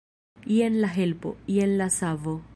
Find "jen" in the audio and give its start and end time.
0.55-0.79, 1.59-1.77